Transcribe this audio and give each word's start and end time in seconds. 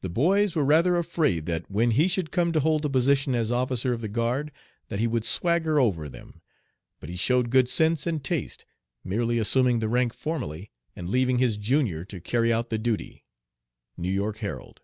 "The 0.00 0.08
boys 0.08 0.56
were 0.56 0.64
rather 0.64 0.96
afraid 0.96 1.44
that 1.44 1.70
when 1.70 1.90
he 1.90 2.08
should 2.08 2.30
come 2.32 2.50
to 2.52 2.60
hold 2.60 2.80
the 2.80 2.88
position 2.88 3.34
as 3.34 3.50
officer 3.52 3.92
of 3.92 4.00
the 4.00 4.08
guard 4.08 4.50
that 4.88 5.00
he 5.00 5.06
would 5.06 5.26
swagger 5.26 5.78
over 5.78 6.08
them; 6.08 6.40
but 6.98 7.10
he 7.10 7.16
showed 7.16 7.50
good 7.50 7.68
sense 7.68 8.06
and 8.06 8.24
taste, 8.24 8.64
merely 9.04 9.38
assuming 9.38 9.80
the 9.80 9.88
rank 9.90 10.14
formally 10.14 10.70
and 10.96 11.10
leaving 11.10 11.36
his 11.36 11.58
junior 11.58 12.06
to 12.06 12.22
carry 12.22 12.50
out 12.50 12.70
the 12.70 12.78
duty." 12.78 13.26
New 13.98 14.08
York 14.08 14.38
Herald. 14.38 14.80